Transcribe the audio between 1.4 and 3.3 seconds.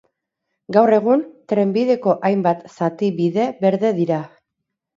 trenbideko hainbat zati